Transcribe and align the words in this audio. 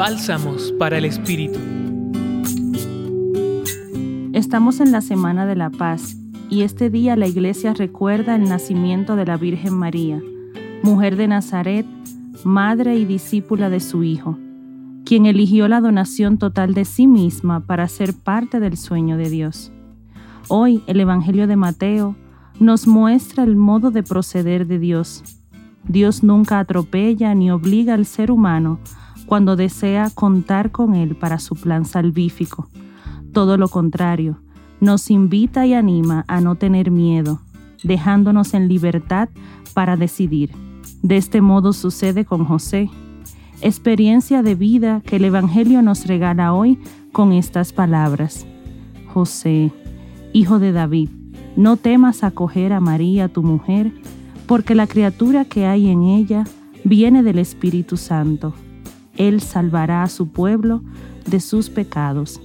Bálsamos 0.00 0.72
para 0.78 0.96
el 0.96 1.04
Espíritu. 1.04 1.58
Estamos 4.32 4.80
en 4.80 4.92
la 4.92 5.02
Semana 5.02 5.44
de 5.44 5.56
la 5.56 5.68
Paz 5.68 6.16
y 6.48 6.62
este 6.62 6.88
día 6.88 7.16
la 7.16 7.26
iglesia 7.26 7.74
recuerda 7.74 8.34
el 8.34 8.48
nacimiento 8.48 9.14
de 9.14 9.26
la 9.26 9.36
Virgen 9.36 9.74
María, 9.74 10.18
mujer 10.82 11.16
de 11.16 11.28
Nazaret, 11.28 11.84
madre 12.44 12.96
y 12.96 13.04
discípula 13.04 13.68
de 13.68 13.80
su 13.80 14.02
Hijo, 14.02 14.38
quien 15.04 15.26
eligió 15.26 15.68
la 15.68 15.82
donación 15.82 16.38
total 16.38 16.72
de 16.72 16.86
sí 16.86 17.06
misma 17.06 17.60
para 17.66 17.86
ser 17.86 18.14
parte 18.14 18.58
del 18.58 18.78
sueño 18.78 19.18
de 19.18 19.28
Dios. 19.28 19.70
Hoy 20.48 20.82
el 20.86 20.98
Evangelio 20.98 21.46
de 21.46 21.56
Mateo 21.56 22.16
nos 22.58 22.86
muestra 22.86 23.44
el 23.44 23.54
modo 23.54 23.90
de 23.90 24.02
proceder 24.02 24.66
de 24.66 24.78
Dios. 24.78 25.22
Dios 25.86 26.22
nunca 26.22 26.58
atropella 26.58 27.34
ni 27.34 27.50
obliga 27.50 27.92
al 27.92 28.06
ser 28.06 28.30
humano 28.30 28.80
cuando 29.30 29.54
desea 29.54 30.10
contar 30.12 30.72
con 30.72 30.96
él 30.96 31.14
para 31.14 31.38
su 31.38 31.54
plan 31.54 31.84
salvífico. 31.84 32.68
Todo 33.32 33.56
lo 33.56 33.68
contrario, 33.68 34.40
nos 34.80 35.08
invita 35.08 35.64
y 35.66 35.72
anima 35.72 36.24
a 36.26 36.40
no 36.40 36.56
tener 36.56 36.90
miedo, 36.90 37.40
dejándonos 37.84 38.54
en 38.54 38.66
libertad 38.66 39.28
para 39.72 39.96
decidir. 39.96 40.50
De 41.04 41.16
este 41.16 41.42
modo 41.42 41.72
sucede 41.72 42.24
con 42.24 42.44
José, 42.44 42.90
experiencia 43.60 44.42
de 44.42 44.56
vida 44.56 45.00
que 45.06 45.14
el 45.14 45.26
Evangelio 45.26 45.80
nos 45.80 46.08
regala 46.08 46.52
hoy 46.52 46.80
con 47.12 47.32
estas 47.32 47.72
palabras. 47.72 48.48
José, 49.14 49.70
hijo 50.32 50.58
de 50.58 50.72
David, 50.72 51.08
no 51.54 51.76
temas 51.76 52.24
acoger 52.24 52.72
a 52.72 52.80
María, 52.80 53.28
tu 53.28 53.44
mujer, 53.44 53.92
porque 54.48 54.74
la 54.74 54.88
criatura 54.88 55.44
que 55.44 55.66
hay 55.66 55.88
en 55.88 56.02
ella 56.02 56.42
viene 56.82 57.22
del 57.22 57.38
Espíritu 57.38 57.96
Santo. 57.96 58.54
Él 59.20 59.40
salvará 59.40 60.02
a 60.02 60.08
su 60.08 60.28
pueblo 60.28 60.82
de 61.26 61.40
sus 61.40 61.70
pecados. 61.70 62.40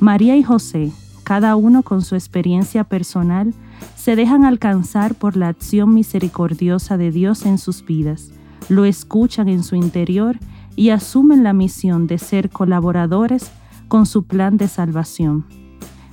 María 0.00 0.36
y 0.36 0.42
José, 0.42 0.90
cada 1.24 1.56
uno 1.56 1.82
con 1.82 2.02
su 2.02 2.14
experiencia 2.14 2.84
personal, 2.84 3.54
se 3.94 4.16
dejan 4.16 4.44
alcanzar 4.44 5.14
por 5.14 5.36
la 5.36 5.48
acción 5.48 5.94
misericordiosa 5.94 6.96
de 6.96 7.10
Dios 7.10 7.44
en 7.46 7.58
sus 7.58 7.84
vidas, 7.84 8.30
lo 8.68 8.84
escuchan 8.84 9.48
en 9.48 9.62
su 9.62 9.76
interior 9.76 10.38
y 10.74 10.90
asumen 10.90 11.44
la 11.44 11.52
misión 11.52 12.06
de 12.06 12.18
ser 12.18 12.50
colaboradores 12.50 13.50
con 13.88 14.06
su 14.06 14.24
plan 14.24 14.56
de 14.56 14.68
salvación 14.68 15.44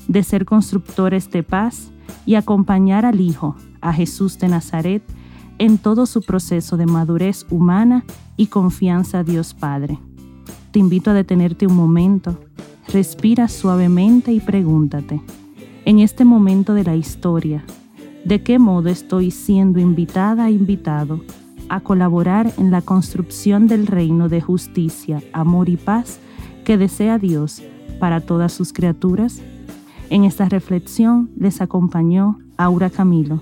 de 0.07 0.23
ser 0.23 0.45
constructores 0.45 1.29
de 1.31 1.43
paz 1.43 1.91
y 2.25 2.35
acompañar 2.35 3.05
al 3.05 3.21
Hijo, 3.21 3.55
a 3.81 3.93
Jesús 3.93 4.37
de 4.39 4.47
Nazaret, 4.47 5.03
en 5.63 5.77
todo 5.77 6.05
su 6.07 6.21
proceso 6.21 6.75
de 6.75 6.85
madurez 6.85 7.45
humana 7.49 8.03
y 8.35 8.47
confianza 8.47 9.19
a 9.19 9.23
Dios 9.23 9.53
Padre. 9.53 9.97
Te 10.71 10.79
invito 10.79 11.11
a 11.11 11.13
detenerte 11.13 11.65
un 11.65 11.77
momento, 11.77 12.37
respira 12.91 13.47
suavemente 13.47 14.33
y 14.33 14.41
pregúntate, 14.41 15.21
en 15.85 15.99
este 15.99 16.25
momento 16.25 16.73
de 16.73 16.83
la 16.83 16.97
historia, 16.97 17.63
¿de 18.25 18.43
qué 18.43 18.59
modo 18.59 18.89
estoy 18.89 19.31
siendo 19.31 19.79
invitada 19.79 20.49
e 20.49 20.51
invitado 20.51 21.21
a 21.69 21.79
colaborar 21.79 22.51
en 22.57 22.69
la 22.69 22.81
construcción 22.81 23.67
del 23.67 23.87
reino 23.87 24.27
de 24.27 24.41
justicia, 24.41 25.23
amor 25.31 25.69
y 25.69 25.77
paz 25.77 26.19
que 26.65 26.77
desea 26.77 27.19
Dios 27.19 27.63
para 28.01 28.19
todas 28.19 28.51
sus 28.51 28.73
criaturas? 28.73 29.41
En 30.09 30.25
esta 30.25 30.49
reflexión 30.49 31.31
les 31.37 31.61
acompañó 31.61 32.37
Aura 32.57 32.89
Camilo, 32.89 33.41